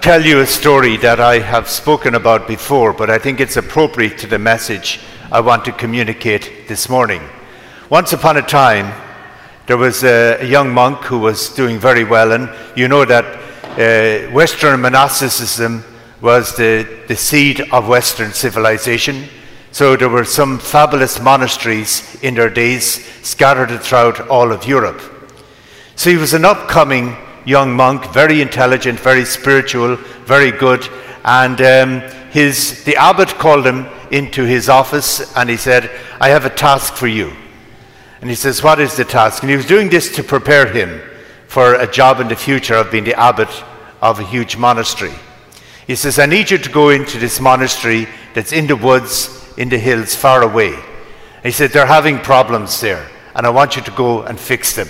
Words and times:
tell 0.00 0.24
you 0.24 0.40
a 0.40 0.46
story 0.46 0.96
that 0.98 1.20
I 1.20 1.38
have 1.38 1.68
spoken 1.68 2.14
about 2.14 2.46
before, 2.46 2.92
but 2.92 3.10
I 3.10 3.18
think 3.18 3.40
it's 3.40 3.56
appropriate 3.56 4.18
to 4.18 4.26
the 4.26 4.38
message 4.38 5.00
I 5.30 5.40
want 5.40 5.64
to 5.64 5.72
communicate 5.72 6.68
this 6.68 6.88
morning. 6.88 7.22
Once 7.90 8.12
upon 8.12 8.36
a 8.36 8.42
time, 8.42 8.92
there 9.66 9.76
was 9.76 10.04
a, 10.04 10.44
young 10.46 10.72
monk 10.72 10.98
who 11.04 11.18
was 11.18 11.50
doing 11.50 11.78
very 11.78 12.04
well, 12.04 12.32
and 12.32 12.48
you 12.76 12.88
know 12.88 13.04
that 13.04 13.24
uh, 13.78 14.30
Western 14.32 14.80
monasticism 14.80 15.84
was 16.20 16.56
the, 16.56 17.02
the 17.08 17.16
seed 17.16 17.60
of 17.72 17.88
Western 17.88 18.32
civilization. 18.32 19.24
So 19.72 19.96
there 19.96 20.08
were 20.08 20.24
some 20.24 20.58
fabulous 20.58 21.20
monasteries 21.20 22.22
in 22.22 22.34
their 22.34 22.50
days 22.50 23.04
scattered 23.22 23.80
throughout 23.80 24.28
all 24.28 24.52
of 24.52 24.66
Europe. 24.66 25.00
So 25.96 26.10
he 26.10 26.16
was 26.16 26.32
an 26.34 26.44
upcoming 26.44 27.16
young 27.46 27.74
monk, 27.74 28.12
very 28.12 28.42
intelligent, 28.42 29.00
very 29.00 29.24
spiritual, 29.24 29.96
very 30.26 30.50
good. 30.50 30.86
And 31.24 31.60
um, 31.62 32.00
his, 32.30 32.84
the 32.84 32.96
abbot 32.96 33.28
called 33.28 33.66
him 33.66 33.86
into 34.10 34.44
his 34.44 34.68
office 34.68 35.34
and 35.36 35.48
he 35.48 35.56
said, 35.56 35.90
I 36.20 36.28
have 36.28 36.44
a 36.44 36.50
task 36.50 36.94
for 36.94 37.06
you. 37.06 37.32
And 38.20 38.28
he 38.28 38.36
says, 38.36 38.62
What 38.62 38.80
is 38.80 38.96
the 38.96 39.04
task? 39.04 39.42
And 39.42 39.50
he 39.50 39.56
was 39.56 39.66
doing 39.66 39.88
this 39.88 40.14
to 40.16 40.22
prepare 40.22 40.66
him 40.66 41.00
for 41.46 41.74
a 41.74 41.90
job 41.90 42.20
in 42.20 42.28
the 42.28 42.36
future 42.36 42.74
of 42.74 42.90
being 42.90 43.04
the 43.04 43.18
abbot 43.18 43.48
of 44.02 44.18
a 44.18 44.24
huge 44.24 44.56
monastery. 44.56 45.14
He 45.86 45.94
says, 45.94 46.18
I 46.18 46.26
need 46.26 46.50
you 46.50 46.58
to 46.58 46.70
go 46.70 46.88
into 46.90 47.18
this 47.18 47.40
monastery 47.40 48.08
that's 48.34 48.52
in 48.52 48.66
the 48.66 48.76
woods, 48.76 49.54
in 49.56 49.68
the 49.68 49.78
hills, 49.78 50.14
far 50.14 50.42
away. 50.42 50.74
And 50.74 51.44
he 51.44 51.52
said, 51.52 51.70
They're 51.70 51.86
having 51.86 52.18
problems 52.18 52.80
there, 52.80 53.08
and 53.34 53.46
I 53.46 53.50
want 53.50 53.76
you 53.76 53.82
to 53.82 53.90
go 53.92 54.22
and 54.22 54.38
fix 54.38 54.74
them. 54.74 54.88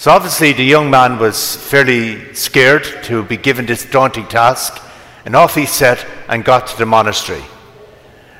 So 0.00 0.12
obviously, 0.12 0.54
the 0.54 0.64
young 0.64 0.88
man 0.88 1.18
was 1.18 1.56
fairly 1.56 2.32
scared 2.32 2.84
to 3.02 3.22
be 3.22 3.36
given 3.36 3.66
this 3.66 3.84
daunting 3.84 4.26
task, 4.28 4.80
and 5.26 5.36
off 5.36 5.56
he 5.56 5.66
set 5.66 6.06
and 6.26 6.42
got 6.42 6.68
to 6.68 6.78
the 6.78 6.86
monastery. 6.86 7.44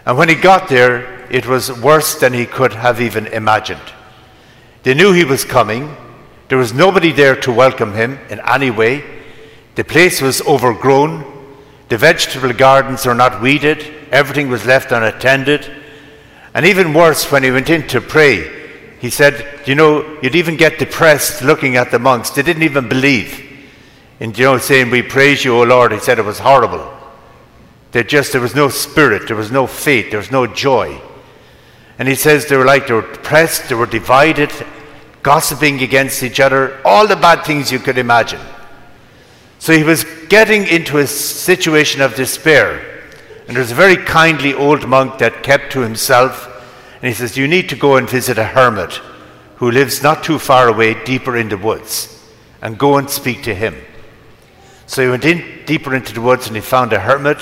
And 0.06 0.16
when 0.16 0.30
he 0.30 0.36
got 0.36 0.70
there, 0.70 1.30
it 1.30 1.46
was 1.46 1.70
worse 1.82 2.18
than 2.18 2.32
he 2.32 2.46
could 2.46 2.72
have 2.72 2.98
even 2.98 3.26
imagined. 3.26 3.92
They 4.84 4.94
knew 4.94 5.12
he 5.12 5.26
was 5.26 5.44
coming. 5.44 5.94
There 6.48 6.56
was 6.56 6.72
nobody 6.72 7.12
there 7.12 7.36
to 7.42 7.52
welcome 7.52 7.92
him 7.92 8.18
in 8.30 8.40
any 8.48 8.70
way. 8.70 9.04
The 9.74 9.84
place 9.84 10.22
was 10.22 10.40
overgrown. 10.46 11.26
The 11.90 11.98
vegetable 11.98 12.54
gardens 12.54 13.04
were 13.04 13.14
not 13.14 13.42
weeded. 13.42 13.84
Everything 14.10 14.48
was 14.48 14.64
left 14.64 14.92
unattended. 14.92 15.70
And 16.54 16.64
even 16.64 16.94
worse, 16.94 17.30
when 17.30 17.42
he 17.42 17.50
went 17.50 17.68
in 17.68 17.86
to 17.88 18.00
pray, 18.00 18.59
he 19.00 19.10
said, 19.10 19.66
You 19.66 19.74
know, 19.74 20.18
you'd 20.22 20.34
even 20.34 20.56
get 20.56 20.78
depressed 20.78 21.42
looking 21.42 21.76
at 21.76 21.90
the 21.90 21.98
monks. 21.98 22.30
They 22.30 22.42
didn't 22.42 22.62
even 22.62 22.88
believe. 22.88 23.46
And, 24.20 24.38
you 24.38 24.44
know, 24.44 24.58
saying, 24.58 24.90
We 24.90 25.02
praise 25.02 25.44
you, 25.44 25.56
O 25.56 25.62
Lord. 25.62 25.92
He 25.92 25.98
said 25.98 26.18
it 26.18 26.24
was 26.24 26.38
horrible. 26.38 26.98
They 27.92 28.04
just, 28.04 28.32
there 28.32 28.40
was 28.40 28.54
no 28.54 28.68
spirit, 28.68 29.26
there 29.26 29.36
was 29.36 29.50
no 29.50 29.66
faith, 29.66 30.10
there 30.10 30.20
was 30.20 30.30
no 30.30 30.46
joy. 30.46 31.00
And 31.98 32.08
he 32.08 32.14
says 32.14 32.46
they 32.46 32.56
were 32.56 32.64
like, 32.64 32.86
they 32.86 32.94
were 32.94 33.12
depressed, 33.12 33.68
they 33.68 33.74
were 33.74 33.86
divided, 33.86 34.52
gossiping 35.22 35.82
against 35.82 36.22
each 36.22 36.40
other, 36.40 36.80
all 36.84 37.06
the 37.06 37.16
bad 37.16 37.44
things 37.44 37.72
you 37.72 37.78
could 37.78 37.98
imagine. 37.98 38.40
So 39.58 39.76
he 39.76 39.82
was 39.82 40.04
getting 40.28 40.66
into 40.66 40.98
a 40.98 41.06
situation 41.06 42.00
of 42.00 42.14
despair. 42.14 43.02
And 43.46 43.56
there 43.56 43.62
was 43.62 43.72
a 43.72 43.74
very 43.74 43.96
kindly 43.96 44.54
old 44.54 44.88
monk 44.88 45.18
that 45.18 45.42
kept 45.42 45.72
to 45.72 45.80
himself 45.80 46.49
and 47.02 47.08
he 47.08 47.14
says, 47.14 47.36
You 47.36 47.48
need 47.48 47.68
to 47.70 47.76
go 47.76 47.96
and 47.96 48.08
visit 48.08 48.38
a 48.38 48.44
hermit 48.44 48.92
who 49.56 49.70
lives 49.70 50.02
not 50.02 50.24
too 50.24 50.38
far 50.38 50.68
away, 50.68 51.02
deeper 51.04 51.36
in 51.36 51.48
the 51.48 51.58
woods, 51.58 52.24
and 52.62 52.78
go 52.78 52.96
and 52.96 53.08
speak 53.08 53.42
to 53.44 53.54
him. 53.54 53.74
So 54.86 55.02
he 55.02 55.08
went 55.08 55.24
in 55.24 55.64
deeper 55.66 55.94
into 55.94 56.12
the 56.12 56.20
woods 56.20 56.46
and 56.46 56.56
he 56.56 56.62
found 56.62 56.92
a 56.92 57.00
hermit. 57.00 57.38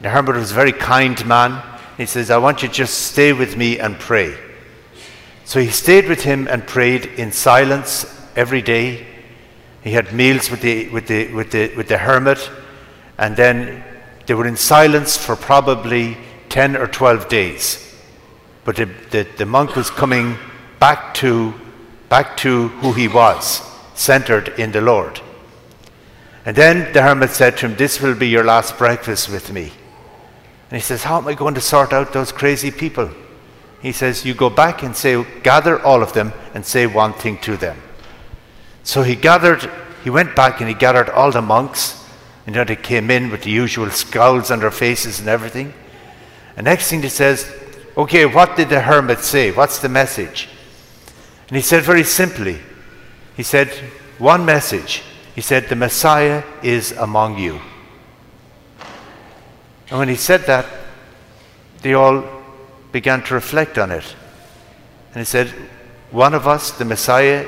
The 0.00 0.08
hermit 0.08 0.36
was 0.36 0.50
a 0.50 0.54
very 0.54 0.72
kind 0.72 1.24
man. 1.26 1.62
He 1.96 2.06
says, 2.06 2.30
I 2.30 2.38
want 2.38 2.62
you 2.62 2.68
to 2.68 2.74
just 2.74 3.12
stay 3.12 3.32
with 3.32 3.56
me 3.56 3.78
and 3.78 3.98
pray. 3.98 4.34
So 5.44 5.60
he 5.60 5.68
stayed 5.68 6.08
with 6.08 6.22
him 6.22 6.48
and 6.48 6.66
prayed 6.66 7.04
in 7.04 7.32
silence 7.32 8.06
every 8.34 8.62
day. 8.62 9.06
He 9.82 9.90
had 9.90 10.12
meals 10.12 10.50
with 10.50 10.62
the, 10.62 10.88
with 10.88 11.06
the, 11.06 11.32
with 11.34 11.50
the, 11.50 11.74
with 11.74 11.88
the 11.88 11.98
hermit, 11.98 12.50
and 13.18 13.36
then 13.36 13.84
they 14.26 14.34
were 14.34 14.46
in 14.46 14.56
silence 14.56 15.16
for 15.16 15.36
probably 15.36 16.16
10 16.48 16.76
or 16.76 16.86
12 16.86 17.28
days. 17.28 17.89
But 18.64 18.76
the, 18.76 18.86
the, 19.10 19.26
the 19.38 19.46
monk 19.46 19.76
was 19.76 19.90
coming 19.90 20.36
back 20.78 21.14
to, 21.14 21.54
back 22.08 22.36
to 22.38 22.68
who 22.68 22.92
he 22.92 23.08
was, 23.08 23.62
centered 23.94 24.48
in 24.58 24.72
the 24.72 24.80
Lord. 24.80 25.20
And 26.44 26.56
then 26.56 26.92
the 26.92 27.02
hermit 27.02 27.30
said 27.30 27.58
to 27.58 27.66
him, 27.66 27.76
This 27.76 28.00
will 28.00 28.14
be 28.14 28.28
your 28.28 28.44
last 28.44 28.78
breakfast 28.78 29.30
with 29.30 29.52
me. 29.52 29.72
And 30.70 30.76
he 30.76 30.80
says, 30.80 31.02
How 31.02 31.18
am 31.18 31.28
I 31.28 31.34
going 31.34 31.54
to 31.54 31.60
sort 31.60 31.92
out 31.92 32.12
those 32.12 32.32
crazy 32.32 32.70
people? 32.70 33.10
He 33.82 33.92
says, 33.92 34.24
You 34.24 34.34
go 34.34 34.50
back 34.50 34.82
and 34.82 34.96
say, 34.96 35.24
gather 35.42 35.80
all 35.82 36.02
of 36.02 36.12
them 36.12 36.32
and 36.54 36.64
say 36.64 36.86
one 36.86 37.12
thing 37.12 37.38
to 37.38 37.56
them. 37.56 37.76
So 38.82 39.02
he 39.02 39.16
gathered, 39.16 39.70
he 40.04 40.10
went 40.10 40.34
back 40.36 40.60
and 40.60 40.68
he 40.68 40.74
gathered 40.74 41.10
all 41.10 41.30
the 41.30 41.42
monks. 41.42 41.96
And 42.46 42.54
then 42.54 42.66
they 42.66 42.76
came 42.76 43.10
in 43.10 43.30
with 43.30 43.42
the 43.42 43.50
usual 43.50 43.90
scowls 43.90 44.50
on 44.50 44.60
their 44.60 44.70
faces 44.70 45.20
and 45.20 45.28
everything. 45.28 45.74
And 46.56 46.64
next 46.64 46.88
thing 46.88 47.02
he 47.02 47.08
says, 47.08 47.50
Okay, 47.96 48.26
what 48.26 48.56
did 48.56 48.68
the 48.68 48.80
hermit 48.80 49.20
say? 49.20 49.50
What's 49.50 49.78
the 49.78 49.88
message? 49.88 50.48
And 51.48 51.56
he 51.56 51.62
said 51.62 51.82
very 51.82 52.04
simply, 52.04 52.58
he 53.36 53.42
said, 53.42 53.68
one 54.18 54.44
message. 54.44 55.02
He 55.34 55.40
said, 55.40 55.68
The 55.68 55.76
Messiah 55.76 56.44
is 56.62 56.92
among 56.92 57.38
you. 57.38 57.58
And 59.88 59.98
when 59.98 60.08
he 60.08 60.16
said 60.16 60.42
that, 60.42 60.66
they 61.80 61.94
all 61.94 62.24
began 62.92 63.22
to 63.24 63.34
reflect 63.34 63.78
on 63.78 63.90
it. 63.90 64.04
And 65.14 65.20
he 65.20 65.24
said, 65.24 65.48
One 66.10 66.34
of 66.34 66.46
us, 66.46 66.72
the 66.72 66.84
Messiah, 66.84 67.46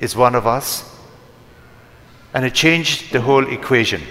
is 0.00 0.14
one 0.14 0.34
of 0.34 0.46
us. 0.46 0.88
And 2.34 2.44
it 2.44 2.54
changed 2.54 3.12
the 3.12 3.22
whole 3.22 3.50
equation. 3.50 4.02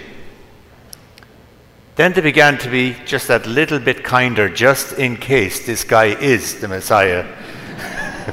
Then 2.02 2.14
they 2.14 2.20
began 2.20 2.58
to 2.58 2.68
be 2.68 2.96
just 3.06 3.28
that 3.28 3.46
little 3.46 3.78
bit 3.78 4.02
kinder, 4.02 4.48
just 4.48 4.94
in 4.94 5.16
case 5.16 5.64
this 5.64 5.84
guy 5.84 6.06
is 6.06 6.60
the 6.60 6.66
Messiah. 6.66 7.24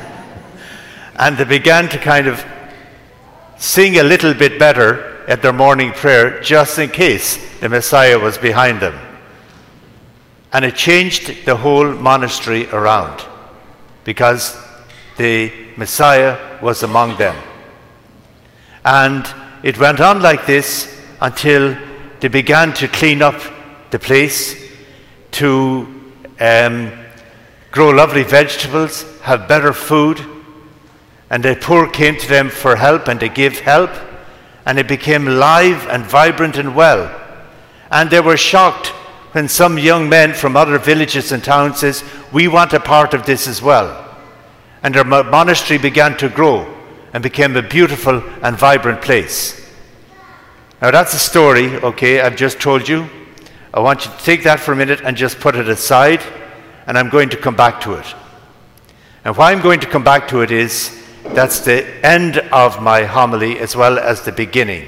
and 1.18 1.38
they 1.38 1.44
began 1.44 1.88
to 1.90 2.00
kind 2.00 2.26
of 2.26 2.44
sing 3.60 4.00
a 4.00 4.04
little 4.04 4.34
bit 4.34 4.58
better 4.58 5.24
at 5.28 5.44
their 5.44 5.54
morning 5.54 5.92
prayer, 5.92 6.42
just 6.42 6.80
in 6.80 6.90
case 6.90 7.38
the 7.60 7.70
Messiah 7.70 8.18
was 8.18 8.40
behind 8.40 8.80
them. 8.80 9.00
And 10.52 10.66
it 10.66 10.76
changed 10.76 11.46
the 11.46 11.56
whole 11.56 11.94
monastery 11.94 12.68
around 12.72 13.24
because 14.04 14.58
the 15.18 15.54
Messiah 15.78 16.60
was 16.60 16.82
among 16.82 17.20
them. 17.20 17.36
And 18.84 19.32
it 19.62 19.78
went 19.78 20.00
on 20.00 20.24
like 20.24 20.48
this 20.48 21.00
until 21.22 21.78
they 22.20 22.30
began 22.30 22.74
to 22.74 22.88
clean 22.88 23.22
up 23.22 23.40
the 23.92 24.00
place, 24.00 24.70
to 25.32 25.88
um, 26.40 26.92
grow 27.72 27.90
lovely 27.90 28.24
vegetables, 28.24 29.04
have 29.22 29.48
better 29.48 29.74
food. 29.74 30.20
And 31.30 31.44
the 31.44 31.56
poor 31.56 31.88
came 31.90 32.18
to 32.18 32.28
them 32.28 32.50
for 32.50 32.76
help 32.76 33.08
and 33.08 33.20
they 33.20 33.30
gave 33.30 33.60
help. 33.60 33.92
And 34.66 34.80
it 34.80 34.88
became 34.88 35.26
live 35.26 35.88
and 35.88 36.04
vibrant 36.04 36.58
and 36.58 36.76
well. 36.76 37.16
And 37.92 38.10
they 38.10 38.20
were 38.20 38.38
shocked 38.38 38.88
when 39.34 39.48
some 39.48 39.78
young 39.78 40.10
men 40.10 40.34
from 40.34 40.58
other 40.58 40.80
villages 40.80 41.32
and 41.32 41.44
towns 41.44 41.80
says, 41.80 42.04
we 42.32 42.48
want 42.48 42.74
a 42.74 42.80
part 42.80 43.14
of 43.14 43.26
this 43.26 43.48
as 43.48 43.62
well. 43.62 44.06
And 44.82 44.96
their 44.96 45.04
monastery 45.04 45.78
began 45.78 46.18
to 46.18 46.30
grow 46.30 46.76
and 47.14 47.22
became 47.22 47.56
a 47.56 47.62
beautiful 47.62 48.24
and 48.42 48.58
vibrant 48.58 49.02
place. 49.02 49.56
Now, 50.82 50.92
that's 50.92 51.14
a 51.14 51.20
story, 51.20 51.76
okay, 51.78 52.22
I've 52.22 52.38
just 52.38 52.60
told 52.60 52.88
you. 52.88 53.10
I 53.74 53.80
want 53.82 54.06
you 54.06 54.12
to 54.12 54.18
take 54.18 54.44
that 54.44 54.60
for 54.60 54.72
a 54.74 54.76
minute 54.76 55.02
and 55.02 55.16
just 55.16 55.40
put 55.40 55.56
it 55.56 55.70
aside, 55.70 56.22
and 56.88 56.98
I'm 56.98 57.10
going 57.10 57.30
to 57.30 57.38
come 57.38 57.56
back 57.56 57.82
to 57.82 57.94
it. 57.94 58.16
And 59.24 59.38
why 59.38 59.52
I'm 59.52 59.62
going 59.62 59.80
to 59.82 59.88
come 59.88 60.04
back 60.04 60.28
to 60.30 60.42
it 60.42 60.50
is 60.50 60.96
that's 61.24 61.60
the 61.60 61.86
end 62.06 62.38
of 62.52 62.82
my 62.82 63.04
homily 63.04 63.60
as 63.60 63.76
well 63.76 64.00
as 64.00 64.22
the 64.24 64.32
beginning. 64.32 64.88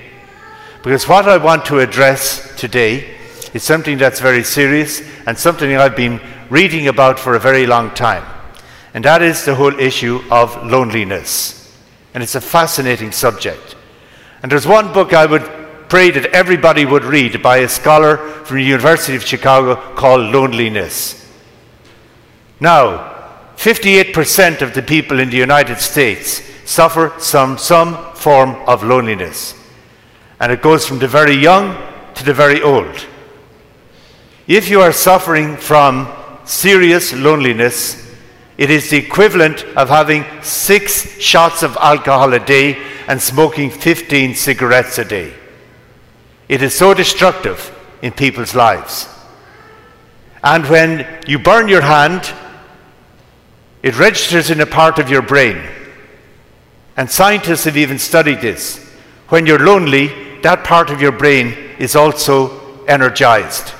Because 0.83 1.07
what 1.07 1.27
I 1.27 1.37
want 1.37 1.65
to 1.65 1.79
address 1.79 2.55
today 2.57 3.15
is 3.53 3.61
something 3.61 3.99
that's 3.99 4.19
very 4.19 4.43
serious 4.43 5.01
and 5.27 5.37
something 5.37 5.75
I've 5.75 5.95
been 5.95 6.19
reading 6.49 6.87
about 6.87 7.19
for 7.19 7.35
a 7.35 7.39
very 7.39 7.67
long 7.67 7.91
time. 7.91 8.25
And 8.95 9.05
that 9.05 9.21
is 9.21 9.45
the 9.45 9.53
whole 9.53 9.79
issue 9.79 10.21
of 10.31 10.65
loneliness. 10.65 11.77
And 12.13 12.23
it's 12.23 12.35
a 12.35 12.41
fascinating 12.41 13.11
subject. 13.11 13.75
And 14.41 14.51
there's 14.51 14.65
one 14.65 14.91
book 14.91 15.13
I 15.13 15.27
would 15.27 15.60
pray 15.91 16.09
that 16.09 16.27
everybody 16.27 16.85
would 16.85 17.03
read 17.03 17.43
by 17.43 17.57
a 17.57 17.67
scholar 17.67 18.15
from 18.45 18.55
the 18.55 18.63
University 18.63 19.13
of 19.13 19.25
Chicago 19.25 19.75
called 19.93 20.21
Loneliness. 20.33 21.29
Now, 22.61 23.43
58% 23.57 24.61
of 24.61 24.73
the 24.73 24.83
people 24.83 25.19
in 25.19 25.29
the 25.29 25.35
United 25.35 25.79
States 25.79 26.41
suffer 26.63 27.11
some, 27.19 27.57
some 27.57 28.13
form 28.13 28.55
of 28.69 28.85
loneliness. 28.85 29.53
and 30.39 30.49
it 30.53 30.61
goes 30.61 30.87
from 30.87 30.99
the 30.99 31.09
very 31.09 31.35
young 31.35 31.75
to 32.15 32.23
the 32.23 32.33
very 32.33 32.61
old. 32.61 33.05
If 34.47 34.69
you 34.69 34.79
are 34.79 34.93
suffering 34.93 35.57
from 35.57 36.07
serious 36.45 37.11
loneliness, 37.11 38.09
it 38.57 38.69
is 38.69 38.89
the 38.89 38.97
equivalent 38.97 39.65
of 39.75 39.89
having 39.89 40.23
six 40.41 41.19
shots 41.19 41.63
of 41.63 41.75
alcohol 41.81 42.33
a 42.33 42.39
day 42.39 42.81
and 43.09 43.21
smoking 43.21 43.69
15 43.69 44.35
cigarettes 44.35 44.97
a 44.97 45.03
day. 45.03 45.33
It 46.51 46.61
is 46.61 46.75
so 46.75 46.93
destructive 46.93 47.73
in 48.01 48.11
people's 48.11 48.53
lives. 48.53 49.07
And 50.43 50.67
when 50.67 51.07
you 51.25 51.39
burn 51.39 51.69
your 51.69 51.79
hand, 51.81 52.29
it 53.81 53.97
registers 53.97 54.49
in 54.49 54.59
a 54.59 54.65
part 54.65 54.99
of 54.99 55.09
your 55.09 55.21
brain. 55.21 55.61
And 56.97 57.09
scientists 57.09 57.63
have 57.63 57.77
even 57.77 57.97
studied 57.97 58.41
this. 58.41 58.85
When 59.29 59.45
you're 59.45 59.65
lonely, 59.65 60.07
that 60.41 60.65
part 60.65 60.89
of 60.89 61.01
your 61.01 61.13
brain 61.13 61.55
is 61.79 61.95
also 61.95 62.83
energized. 62.83 63.71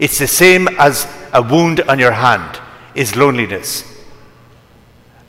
It's 0.00 0.18
the 0.18 0.26
same 0.26 0.66
as 0.80 1.06
a 1.32 1.40
wound 1.40 1.82
on 1.82 2.00
your 2.00 2.10
hand 2.10 2.60
is 2.96 3.14
loneliness. 3.14 3.84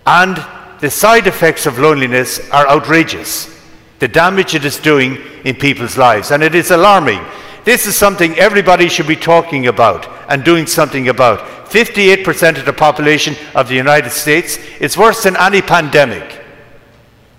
And 0.07 0.43
the 0.79 0.89
side 0.89 1.27
effects 1.27 1.67
of 1.67 1.77
loneliness 1.77 2.49
are 2.49 2.67
outrageous. 2.67 3.55
The 3.99 4.07
damage 4.07 4.55
it 4.55 4.65
is 4.65 4.77
doing 4.77 5.17
in 5.43 5.55
people's 5.55 5.97
lives. 5.97 6.31
And 6.31 6.43
it 6.43 6.55
is 6.55 6.71
alarming. 6.71 7.19
This 7.63 7.85
is 7.85 7.97
something 7.97 8.37
everybody 8.37 8.87
should 8.87 9.07
be 9.07 9.15
talking 9.15 9.67
about 9.67 10.07
and 10.29 10.43
doing 10.43 10.67
something 10.67 11.09
about. 11.09 11.39
58% 11.69 12.57
of 12.57 12.65
the 12.65 12.73
population 12.73 13.35
of 13.55 13.67
the 13.67 13.75
United 13.75 14.11
States 14.11 14.57
is 14.79 14.97
worse 14.97 15.23
than 15.23 15.35
any 15.35 15.61
pandemic. 15.61 16.43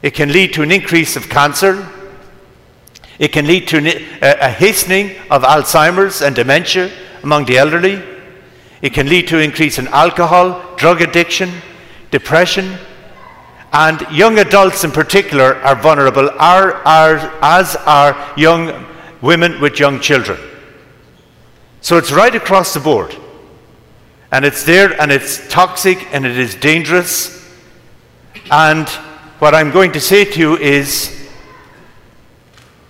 It 0.03 0.15
can 0.15 0.33
lead 0.33 0.53
to 0.55 0.63
an 0.63 0.71
increase 0.71 1.17
of 1.17 1.29
cancer. 1.29 1.89
It 3.19 3.29
can 3.29 3.47
lead 3.47 3.69
to 3.69 3.79
a 4.21 4.51
hastening 4.51 5.17
of 5.31 5.43
Alzheimer's 5.43 6.21
and 6.21 6.37
dementia 6.37 6.91
among 7.23 7.47
the 7.47 7.57
elderly. 7.57 8.03
It 8.83 8.93
can 8.93 9.09
lead 9.09 9.29
to 9.29 9.39
an 9.39 9.45
increase 9.45 9.79
in 9.79 9.89
alcohol, 9.89 10.77
drug 10.77 11.01
addiction, 11.01 11.51
depression, 12.11 12.79
and 13.73 14.01
young 14.11 14.39
adults 14.39 14.85
in 14.85 14.91
particular 14.91 15.57
are 15.57 15.77
vulnerable, 15.77 16.31
are, 16.39 16.75
are, 16.87 17.19
as 17.43 17.77
are 17.77 18.33
young 18.37 18.87
women 19.21 19.61
with 19.61 19.79
young 19.79 20.01
children. 20.01 20.39
So 21.81 21.99
it's 21.99 22.11
right 22.11 22.35
across 22.35 22.75
the 22.75 22.81
board. 22.81 23.15
And 24.33 24.45
it's 24.45 24.65
there 24.65 24.99
and 25.01 25.11
it's 25.11 25.49
toxic 25.49 26.13
and 26.15 26.27
it 26.27 26.39
is 26.39 26.55
dangerous. 26.55 27.47
And 28.51 28.89
what 29.39 29.55
I'm 29.55 29.71
going 29.71 29.93
to 29.93 30.01
say 30.01 30.25
to 30.25 30.39
you 30.39 30.57
is 30.57 31.29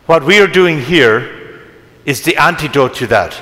what 0.06 0.24
we 0.24 0.40
are 0.40 0.46
doing 0.46 0.80
here 0.80 1.60
is 2.04 2.22
the 2.22 2.36
antidote 2.36 2.94
to 2.96 3.06
that. 3.08 3.40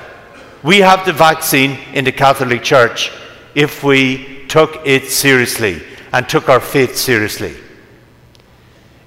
We 0.63 0.79
have 0.79 1.07
the 1.07 1.13
vaccine 1.13 1.79
in 1.93 2.05
the 2.05 2.13
Catholic 2.13 2.63
Church 2.63 3.13
if 3.55 3.85
we 3.85 4.47
took 4.49 4.85
it 4.85 5.05
seriously 5.11 5.83
and 6.17 6.27
took 6.27 6.49
our 6.49 6.61
faith 6.61 6.97
seriously. 6.97 7.55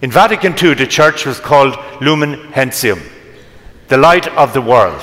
In 0.04 0.12
Vatican 0.12 0.54
II, 0.54 0.76
the 0.76 0.86
church 0.86 1.26
was 1.26 1.40
called 1.40 1.76
Lumen 2.02 2.52
Gentium, 2.54 3.02
the 3.88 3.98
light 3.98 4.28
of 4.38 4.54
the 4.54 4.62
world. 4.62 5.02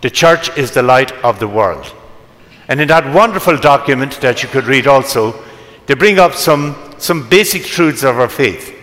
The 0.00 0.10
church 0.10 0.50
is 0.58 0.72
the 0.72 0.82
light 0.82 1.12
of 1.22 1.38
the 1.38 1.46
world. 1.46 1.94
And 2.66 2.80
in 2.80 2.88
that 2.88 3.14
wonderful 3.14 3.56
document 3.56 4.20
that 4.20 4.42
you 4.42 4.48
could 4.48 4.64
read 4.64 4.88
also, 4.88 5.40
they 5.86 5.94
bring 5.94 6.18
up 6.18 6.34
some, 6.34 6.74
some 6.98 7.28
basic 7.28 7.62
truths 7.62 8.02
of 8.02 8.18
our 8.18 8.28
faith. 8.28 8.74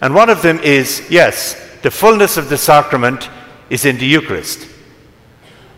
And 0.00 0.16
one 0.16 0.30
of 0.30 0.42
them 0.42 0.58
is 0.58 1.06
yes, 1.08 1.54
the 1.82 1.92
fullness 1.92 2.36
of 2.36 2.48
the 2.48 2.58
sacrament 2.58 3.30
is 3.70 3.84
in 3.84 3.98
the 3.98 4.06
Eucharist. 4.06 4.68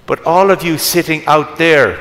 But 0.06 0.24
all 0.24 0.50
of 0.50 0.62
you 0.62 0.78
sitting 0.78 1.26
out 1.26 1.58
there, 1.58 1.98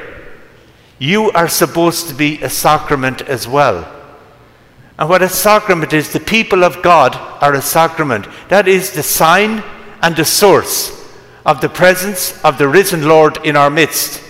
you 0.99 1.31
are 1.31 1.49
supposed 1.49 2.07
to 2.07 2.13
be 2.13 2.41
a 2.41 2.49
sacrament 2.49 3.21
as 3.21 3.45
well. 3.45 3.91
And 4.97 5.09
what 5.09 5.21
a 5.21 5.29
sacrament 5.29 5.91
is, 5.93 6.13
the 6.13 6.19
people 6.19 6.63
of 6.63 6.81
God 6.81 7.15
are 7.41 7.53
a 7.53 7.61
sacrament. 7.61 8.27
That 8.49 8.67
is 8.67 8.91
the 8.91 9.03
sign 9.03 9.63
and 10.01 10.15
the 10.15 10.25
source 10.25 10.91
of 11.45 11.61
the 11.61 11.69
presence 11.69 12.43
of 12.43 12.57
the 12.57 12.67
risen 12.67 13.07
Lord 13.07 13.37
in 13.45 13.55
our 13.55 13.69
midst. 13.69 14.23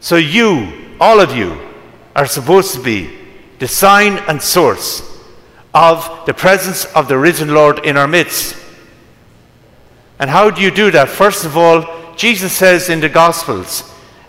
So, 0.00 0.16
you, 0.16 0.96
all 1.00 1.20
of 1.20 1.34
you, 1.34 1.58
are 2.14 2.26
supposed 2.26 2.74
to 2.74 2.82
be 2.82 3.10
the 3.58 3.68
sign 3.68 4.18
and 4.28 4.40
source 4.40 5.02
of 5.74 6.24
the 6.26 6.34
presence 6.34 6.84
of 6.86 7.08
the 7.08 7.18
risen 7.18 7.54
Lord 7.54 7.84
in 7.84 7.96
our 7.96 8.08
midst. 8.08 8.56
And 10.18 10.28
how 10.28 10.50
do 10.50 10.60
you 10.60 10.70
do 10.70 10.90
that? 10.90 11.08
First 11.08 11.44
of 11.44 11.56
all, 11.56 12.14
Jesus 12.16 12.52
says 12.52 12.88
in 12.88 13.00
the 13.00 13.08
Gospels, 13.08 13.82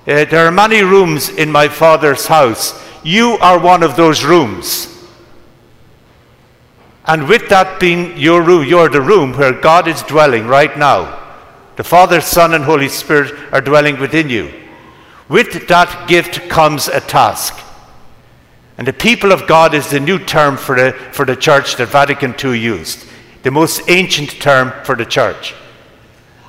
uh, 0.07 0.25
There 0.25 0.45
are 0.45 0.51
many 0.51 0.83
rooms 0.83 1.29
in 1.29 1.51
my 1.51 1.67
Father's 1.67 2.27
house. 2.27 2.79
You 3.03 3.37
are 3.41 3.59
one 3.59 3.83
of 3.83 3.95
those 3.95 4.23
rooms. 4.23 4.87
And 7.05 7.27
with 7.27 7.49
that 7.49 7.79
being 7.79 8.17
your 8.17 8.41
room, 8.41 8.67
you're 8.67 8.89
the 8.89 9.01
room 9.01 9.33
where 9.33 9.53
God 9.53 9.87
is 9.87 10.03
dwelling 10.03 10.47
right 10.47 10.77
now. 10.77 11.17
The 11.75 11.83
Father, 11.83 12.21
Son, 12.21 12.53
and 12.53 12.63
Holy 12.63 12.89
Spirit 12.89 13.33
are 13.51 13.61
dwelling 13.61 13.99
within 13.99 14.29
you. 14.29 14.53
With 15.29 15.67
that 15.69 16.07
gift 16.07 16.49
comes 16.49 16.87
a 16.87 16.99
task. 16.99 17.57
And 18.77 18.87
the 18.87 18.93
people 18.93 19.31
of 19.31 19.47
God 19.47 19.73
is 19.73 19.89
the 19.89 19.99
new 19.99 20.19
term 20.19 20.55
for 20.55 20.75
the, 20.75 20.93
for 21.11 21.25
the 21.25 21.35
church 21.35 21.77
that 21.77 21.87
Vatican 21.87 22.35
II 22.41 22.59
used, 22.59 23.05
the 23.43 23.51
most 23.51 23.81
ancient 23.89 24.29
term 24.41 24.71
for 24.83 24.95
the 24.95 25.05
church. 25.05 25.55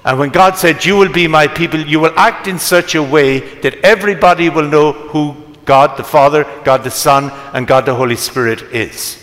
And 0.04 0.18
when 0.18 0.30
God 0.30 0.56
said, 0.56 0.84
You 0.84 0.96
will 0.96 1.12
be 1.12 1.26
my 1.26 1.46
people, 1.46 1.80
you 1.80 2.00
will 2.00 2.18
act 2.18 2.46
in 2.46 2.58
such 2.58 2.94
a 2.94 3.02
way 3.02 3.40
that 3.60 3.76
everybody 3.84 4.48
will 4.48 4.68
know 4.68 4.92
who 4.92 5.39
God 5.70 5.96
the 5.96 6.02
Father, 6.02 6.42
God 6.64 6.82
the 6.82 6.90
Son, 6.90 7.30
and 7.54 7.64
God 7.64 7.86
the 7.86 7.94
Holy 7.94 8.16
Spirit 8.16 8.60
is. 8.74 9.16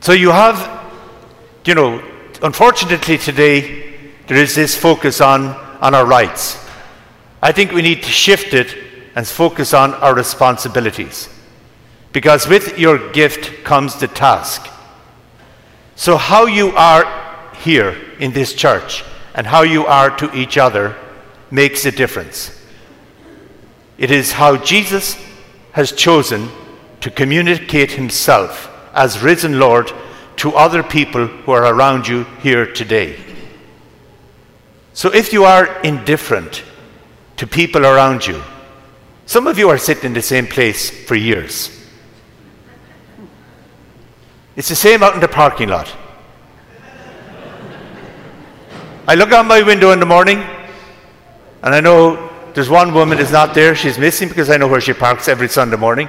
So 0.00 0.14
you 0.14 0.30
have, 0.30 0.56
you 1.66 1.74
know, 1.74 2.02
unfortunately 2.42 3.18
today, 3.18 3.92
there 4.28 4.38
is 4.38 4.54
this 4.54 4.74
focus 4.74 5.20
on, 5.20 5.48
on 5.82 5.94
our 5.94 6.06
rights. 6.06 6.56
I 7.42 7.52
think 7.52 7.72
we 7.72 7.82
need 7.82 8.02
to 8.04 8.08
shift 8.08 8.54
it 8.54 8.74
and 9.14 9.26
focus 9.26 9.74
on 9.74 9.92
our 9.92 10.14
responsibilities. 10.14 11.28
Because 12.14 12.48
with 12.48 12.78
your 12.78 13.12
gift 13.12 13.62
comes 13.62 13.96
the 13.96 14.08
task. 14.08 14.70
So, 15.96 16.16
how 16.16 16.46
you 16.46 16.74
are 16.76 17.04
here 17.56 17.94
in 18.18 18.32
this 18.32 18.54
church 18.54 19.04
and 19.34 19.46
how 19.46 19.64
you 19.64 19.84
are 19.84 20.16
to 20.16 20.34
each 20.34 20.56
other 20.56 20.96
makes 21.50 21.84
a 21.84 21.92
difference. 21.92 22.58
It 23.98 24.10
is 24.10 24.32
how 24.32 24.56
Jesus 24.56 25.16
has 25.72 25.92
chosen 25.92 26.48
to 27.00 27.10
communicate 27.10 27.92
himself 27.92 28.70
as 28.94 29.22
risen 29.22 29.58
Lord 29.58 29.92
to 30.36 30.54
other 30.54 30.82
people 30.82 31.26
who 31.26 31.52
are 31.52 31.74
around 31.74 32.08
you 32.08 32.24
here 32.42 32.66
today. 32.66 33.18
So 34.92 35.12
if 35.12 35.32
you 35.32 35.44
are 35.44 35.80
indifferent 35.82 36.62
to 37.36 37.46
people 37.46 37.86
around 37.86 38.26
you, 38.26 38.42
some 39.26 39.46
of 39.46 39.58
you 39.58 39.68
are 39.68 39.78
sitting 39.78 40.06
in 40.06 40.12
the 40.12 40.22
same 40.22 40.46
place 40.46 40.90
for 40.90 41.14
years. 41.14 41.70
It's 44.56 44.68
the 44.68 44.74
same 44.74 45.02
out 45.02 45.14
in 45.14 45.20
the 45.20 45.28
parking 45.28 45.68
lot. 45.68 45.92
I 49.08 49.14
look 49.14 49.32
out 49.32 49.46
my 49.46 49.62
window 49.62 49.92
in 49.92 50.00
the 50.00 50.06
morning 50.06 50.38
and 51.62 51.74
I 51.74 51.80
know 51.80 52.31
there's 52.54 52.68
one 52.68 52.92
woman 52.92 53.18
is 53.18 53.32
not 53.32 53.54
there. 53.54 53.74
She's 53.74 53.98
missing 53.98 54.28
because 54.28 54.50
I 54.50 54.58
know 54.58 54.68
where 54.68 54.80
she 54.80 54.92
parks 54.92 55.26
every 55.28 55.48
Sunday 55.48 55.76
morning. 55.76 56.08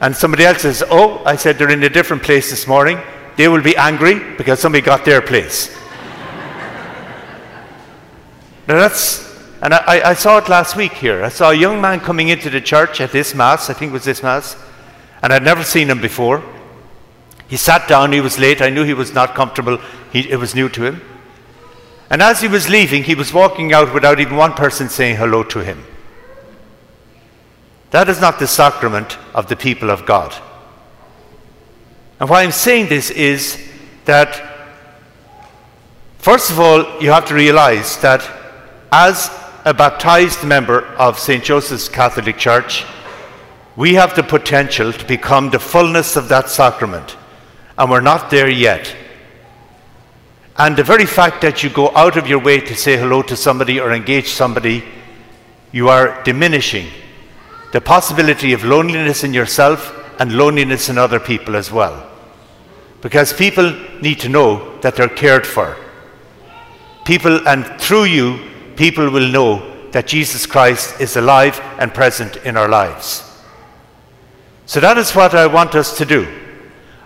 And 0.00 0.16
somebody 0.16 0.44
else 0.44 0.62
says, 0.62 0.82
Oh, 0.90 1.22
I 1.24 1.36
said 1.36 1.58
they're 1.58 1.70
in 1.70 1.82
a 1.82 1.90
different 1.90 2.22
place 2.22 2.50
this 2.50 2.66
morning. 2.66 2.98
They 3.36 3.48
will 3.48 3.62
be 3.62 3.76
angry 3.76 4.18
because 4.36 4.60
somebody 4.60 4.82
got 4.82 5.04
their 5.04 5.20
place. 5.20 5.74
now 8.66 8.76
that's, 8.76 9.24
and 9.60 9.74
I, 9.74 10.10
I 10.10 10.14
saw 10.14 10.38
it 10.38 10.48
last 10.48 10.76
week 10.76 10.92
here. 10.92 11.22
I 11.22 11.28
saw 11.28 11.50
a 11.50 11.54
young 11.54 11.80
man 11.80 12.00
coming 12.00 12.28
into 12.28 12.48
the 12.48 12.60
church 12.60 13.00
at 13.00 13.12
this 13.12 13.34
Mass, 13.34 13.68
I 13.70 13.72
think 13.72 13.90
it 13.90 13.92
was 13.92 14.04
this 14.04 14.22
Mass, 14.22 14.56
and 15.22 15.32
I'd 15.32 15.42
never 15.42 15.64
seen 15.64 15.90
him 15.90 16.00
before. 16.00 16.42
He 17.48 17.56
sat 17.56 17.88
down, 17.88 18.12
he 18.12 18.20
was 18.20 18.38
late. 18.38 18.62
I 18.62 18.70
knew 18.70 18.84
he 18.84 18.94
was 18.94 19.12
not 19.12 19.34
comfortable, 19.34 19.78
he, 20.12 20.30
it 20.30 20.36
was 20.36 20.54
new 20.54 20.68
to 20.70 20.84
him. 20.84 21.00
And 22.14 22.22
as 22.22 22.40
he 22.40 22.46
was 22.46 22.68
leaving, 22.68 23.02
he 23.02 23.16
was 23.16 23.32
walking 23.32 23.72
out 23.72 23.92
without 23.92 24.20
even 24.20 24.36
one 24.36 24.52
person 24.52 24.88
saying 24.88 25.16
hello 25.16 25.42
to 25.42 25.64
him. 25.64 25.84
That 27.90 28.08
is 28.08 28.20
not 28.20 28.38
the 28.38 28.46
sacrament 28.46 29.18
of 29.34 29.48
the 29.48 29.56
people 29.56 29.90
of 29.90 30.06
God. 30.06 30.32
And 32.20 32.30
why 32.30 32.44
I'm 32.44 32.52
saying 32.52 32.88
this 32.88 33.10
is 33.10 33.60
that, 34.04 34.40
first 36.18 36.52
of 36.52 36.60
all, 36.60 37.02
you 37.02 37.10
have 37.10 37.26
to 37.26 37.34
realize 37.34 37.96
that 37.96 38.24
as 38.92 39.28
a 39.64 39.74
baptized 39.74 40.44
member 40.44 40.86
of 40.94 41.18
St. 41.18 41.42
Joseph's 41.42 41.88
Catholic 41.88 42.38
Church, 42.38 42.84
we 43.74 43.94
have 43.94 44.14
the 44.14 44.22
potential 44.22 44.92
to 44.92 45.04
become 45.06 45.50
the 45.50 45.58
fullness 45.58 46.14
of 46.14 46.28
that 46.28 46.48
sacrament. 46.48 47.16
And 47.76 47.90
we're 47.90 48.00
not 48.00 48.30
there 48.30 48.48
yet. 48.48 48.94
And 50.56 50.76
the 50.76 50.84
very 50.84 51.06
fact 51.06 51.42
that 51.42 51.62
you 51.62 51.70
go 51.70 51.90
out 51.96 52.16
of 52.16 52.28
your 52.28 52.38
way 52.38 52.60
to 52.60 52.74
say 52.76 52.96
hello 52.96 53.22
to 53.22 53.36
somebody 53.36 53.80
or 53.80 53.92
engage 53.92 54.28
somebody, 54.28 54.84
you 55.72 55.88
are 55.88 56.22
diminishing 56.22 56.86
the 57.72 57.80
possibility 57.80 58.52
of 58.52 58.62
loneliness 58.62 59.24
in 59.24 59.34
yourself 59.34 59.92
and 60.20 60.32
loneliness 60.32 60.88
in 60.88 60.96
other 60.96 61.18
people 61.18 61.56
as 61.56 61.72
well. 61.72 62.08
Because 63.00 63.32
people 63.32 63.72
need 64.00 64.20
to 64.20 64.28
know 64.28 64.78
that 64.80 64.94
they're 64.94 65.08
cared 65.08 65.44
for. 65.44 65.76
People, 67.04 67.46
and 67.48 67.66
through 67.80 68.04
you, 68.04 68.38
people 68.76 69.10
will 69.10 69.28
know 69.28 69.90
that 69.90 70.06
Jesus 70.06 70.46
Christ 70.46 71.00
is 71.00 71.16
alive 71.16 71.60
and 71.78 71.92
present 71.92 72.36
in 72.36 72.56
our 72.56 72.68
lives. 72.68 73.28
So 74.66 74.78
that 74.80 74.96
is 74.98 75.14
what 75.14 75.34
I 75.34 75.48
want 75.48 75.74
us 75.74 75.98
to 75.98 76.04
do. 76.04 76.26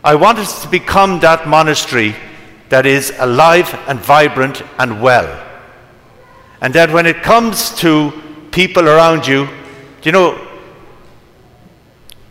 I 0.05 0.15
want 0.15 0.39
us 0.39 0.63
to 0.63 0.69
become 0.69 1.21
that 1.21 1.49
monastery 1.49 2.15
that 2.69 2.87
is 2.87 3.13
alive 3.19 3.73
and 3.87 3.99
vibrant 3.99 4.63
and 4.79 5.03
well. 5.03 5.47
And 6.61 6.75
that 6.75 6.91
when 6.91 7.07
it 7.07 7.23
comes 7.23 7.75
to 7.77 8.13
people 8.51 8.89
around 8.89 9.27
you, 9.27 9.49
you 10.03 10.13
know, 10.13 10.45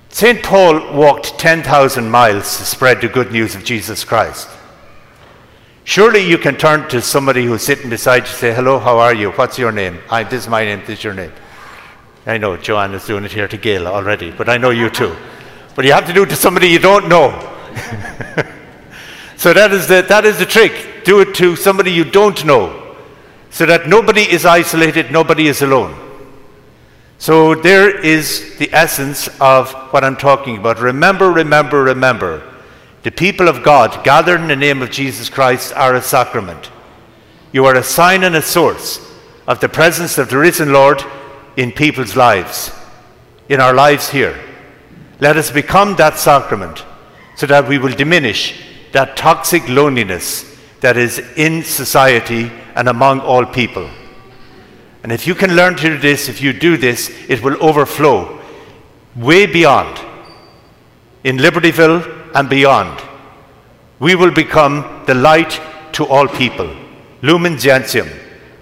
St. 0.10 0.42
Paul 0.44 0.94
walked 0.94 1.38
10,000 1.38 2.10
miles 2.10 2.58
to 2.58 2.66
spread 2.66 3.02
the 3.02 3.08
good 3.08 3.32
news 3.32 3.56
of 3.56 3.64
Jesus 3.64 4.04
Christ. 4.04 4.50
Surely 5.84 6.28
you 6.28 6.38
can 6.38 6.58
turn 6.58 6.90
to 6.90 7.02
somebody 7.02 7.46
who's 7.46 7.62
sitting 7.62 7.90
beside 7.90 8.24
you 8.24 8.30
and 8.30 8.36
say, 8.36 8.54
Hello, 8.54 8.80
how 8.80 8.98
are 8.98 9.14
you? 9.14 9.32
What's 9.32 9.58
your 9.58 9.72
name? 9.72 10.00
This 10.30 10.44
is 10.44 10.48
my 10.50 10.66
name, 10.66 10.80
this 10.82 11.00
is 11.00 11.04
your 11.04 11.14
name. 11.14 11.32
I 12.26 12.38
know 12.38 12.58
Joanne 12.58 12.94
is 12.94 13.06
doing 13.06 13.24
it 13.24 13.32
here 13.32 13.48
to 13.48 13.58
Gail 13.58 13.88
already, 13.88 14.32
but 14.32 14.50
I 14.50 14.58
know 14.58 14.72
you 14.72 14.90
too. 14.90 15.16
But 15.76 15.86
you 15.86 15.94
have 15.94 16.06
to 16.08 16.14
do 16.14 16.24
it 16.24 16.30
to 16.30 16.36
somebody 16.36 16.68
you 16.68 16.80
don't 16.80 17.08
know. 17.08 17.32
so 19.38 19.54
that 19.54 19.72
is, 19.72 19.88
the, 19.88 20.04
that 20.10 20.26
is 20.26 20.40
the 20.40 20.46
trick. 20.46 21.06
Do 21.06 21.22
it 21.22 21.36
to 21.36 21.56
somebody 21.56 21.92
you 21.92 22.04
don't 22.04 22.44
know, 22.44 22.96
so 23.52 23.66
that 23.68 23.88
nobody 23.88 24.24
is 24.24 24.46
isolated, 24.46 25.12
nobody 25.12 25.48
is 25.48 25.62
alone. 25.62 25.96
So 27.20 27.56
there 27.56 27.90
is 28.00 28.58
the 28.58 28.72
essence 28.74 29.28
of 29.40 29.72
what 29.92 30.04
I'm 30.04 30.18
talking 30.18 30.58
about. 30.58 30.80
Remember, 30.80 31.32
remember, 31.32 31.84
remember. 31.84 32.44
The 33.04 33.12
people 33.12 33.48
of 33.48 33.64
God 33.64 34.04
gathered 34.04 34.42
in 34.42 34.48
the 34.48 34.56
name 34.56 34.82
of 34.82 34.92
Jesus 34.92 35.30
Christ 35.30 35.72
are 35.74 35.96
a 35.96 36.02
sacrament. 36.02 36.72
You 37.52 37.66
are 37.66 37.76
a 37.76 37.84
sign 37.84 38.24
and 38.24 38.36
a 38.36 38.42
source 38.42 39.00
of 39.48 39.60
the 39.60 39.70
presence 39.70 40.18
of 40.18 40.30
the 40.30 40.38
risen 40.38 40.74
Lord 40.74 41.02
in 41.56 41.72
people's 41.72 42.16
lives, 42.16 42.72
in 43.50 43.62
our 43.62 43.74
lives 43.74 44.10
here. 44.10 44.38
Let 45.20 45.38
us 45.38 45.52
become 45.52 45.96
that 45.96 46.18
sacrament 46.18 46.84
so 47.36 47.46
that 47.46 47.68
we 47.68 47.78
will 47.78 47.94
diminish 47.94 48.62
that 48.98 49.16
toxic 49.16 49.70
loneliness 49.70 50.58
that 50.80 50.98
is 50.98 51.20
in 51.36 51.64
society 51.64 52.52
and 52.74 52.90
among 52.90 53.20
all 53.20 53.46
people. 53.46 53.88
And 55.04 55.12
if 55.12 55.28
you 55.28 55.36
can 55.36 55.56
learn 55.56 55.76
to 55.76 55.90
do 55.90 55.98
this, 56.00 56.28
if 56.30 56.42
you 56.42 56.52
do 56.52 56.78
this, 56.78 57.12
it 57.30 57.44
will 57.44 57.64
overflow 57.64 58.42
way 59.16 59.46
beyond. 59.46 60.00
In 61.24 61.38
Libertyville 61.38 62.32
and 62.34 62.50
beyond, 62.50 63.00
we 64.00 64.16
will 64.16 64.32
become 64.32 65.04
the 65.06 65.14
light 65.14 65.62
to 65.92 66.04
all 66.04 66.28
people. 66.28 66.76
Lumen 67.22 67.60
Gentium, 67.60 68.10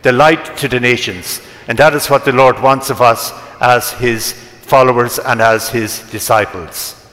the 0.02 0.12
light 0.12 0.58
to 0.58 0.68
the 0.68 0.82
nations. 0.82 1.40
And 1.70 1.78
that 1.78 1.94
is 1.94 2.10
what 2.10 2.26
the 2.26 2.34
Lord 2.34 2.62
wants 2.62 2.90
of 2.90 3.02
us 3.02 3.32
as 3.62 3.92
His 3.92 4.34
followers 4.34 5.18
and 5.18 5.42
as 5.42 5.70
His 5.70 6.00
disciples. 6.12 7.05